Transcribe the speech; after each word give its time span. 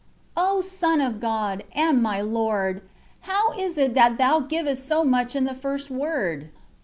O 0.35 0.61
Son 0.61 0.99
of 0.99 1.19
God! 1.19 1.63
and 1.75 2.01
my 2.01 2.21
Lord! 2.21 2.81
how 3.29 3.51
is 3.51 3.77
it 3.77 3.93
that 3.93 4.17
Thou 4.17 4.39
givest 4.39 4.83
so 4.87 5.03
much 5.03 5.35
in 5.35 5.43
the 5.43 5.53
first 5.53 5.91
word 5.91 6.49